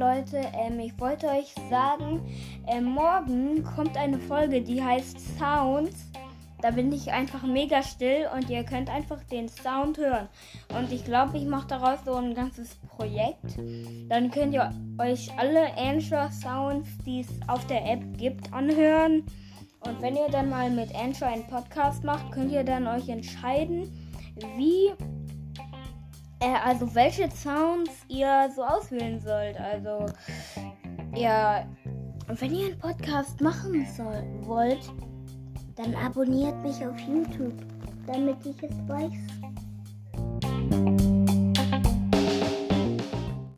Leute, 0.00 0.42
ähm, 0.54 0.78
ich 0.80 0.98
wollte 1.00 1.26
euch 1.26 1.54
sagen, 1.68 2.20
ähm, 2.66 2.84
morgen 2.84 3.62
kommt 3.62 3.96
eine 3.96 4.18
Folge, 4.18 4.60
die 4.60 4.82
heißt 4.82 5.18
Sounds. 5.38 6.10
Da 6.60 6.70
bin 6.70 6.92
ich 6.92 7.10
einfach 7.10 7.42
mega 7.42 7.82
still 7.82 8.28
und 8.36 8.50
ihr 8.50 8.64
könnt 8.64 8.90
einfach 8.90 9.22
den 9.24 9.48
Sound 9.48 9.96
hören. 9.96 10.28
Und 10.78 10.92
ich 10.92 11.04
glaube, 11.04 11.38
ich 11.38 11.46
mache 11.46 11.68
daraus 11.68 12.00
so 12.04 12.14
ein 12.14 12.34
ganzes 12.34 12.74
Projekt. 12.96 13.58
Dann 14.08 14.30
könnt 14.30 14.52
ihr 14.52 14.70
euch 14.98 15.30
alle 15.38 15.74
Anchor 15.76 16.30
Sounds, 16.30 16.88
die 17.06 17.20
es 17.20 17.28
auf 17.48 17.66
der 17.66 17.90
App 17.90 18.02
gibt, 18.18 18.52
anhören. 18.52 19.24
Und 19.80 20.02
wenn 20.02 20.16
ihr 20.16 20.28
dann 20.30 20.50
mal 20.50 20.70
mit 20.70 20.94
Anchor 20.94 21.28
einen 21.28 21.46
Podcast 21.46 22.04
macht, 22.04 22.30
könnt 22.32 22.52
ihr 22.52 22.64
dann 22.64 22.86
euch 22.86 23.08
entscheiden, 23.08 23.90
wie, 24.56 24.90
äh, 26.40 26.56
also 26.64 26.94
welche 26.94 27.30
Sounds 27.30 27.90
ihr 28.08 28.50
so 28.54 28.64
auswählen 28.64 29.20
sollt. 29.20 29.58
Also, 29.58 30.06
ja, 31.14 31.64
wenn 32.26 32.54
ihr 32.54 32.66
einen 32.66 32.78
Podcast 32.78 33.40
machen 33.40 33.86
soll, 33.96 34.24
wollt, 34.46 34.90
dann 35.76 35.94
abonniert 35.94 36.56
mich 36.62 36.84
auf 36.84 36.98
YouTube, 37.00 37.54
damit 38.06 38.44
ich 38.44 38.62
es 38.62 38.88
weiß. 38.88 39.12